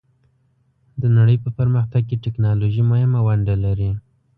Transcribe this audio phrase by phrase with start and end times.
[1.01, 3.91] د نړۍ په پرمختګ کې ټیکنالوژي مهمه ونډه لري.